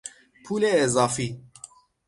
پول 0.45 0.63
اضافی 0.65 1.39